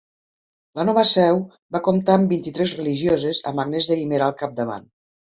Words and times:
La 0.79 0.85
nova 0.89 1.03
seu 1.09 1.37
va 1.77 1.83
comptar 1.89 2.17
amb 2.21 2.35
vint-i-tres 2.37 2.75
religioses 2.83 3.45
amb 3.53 3.67
Agnès 3.67 3.95
de 3.95 4.03
Guimerà 4.05 4.29
al 4.35 4.39
capdavant. 4.45 4.95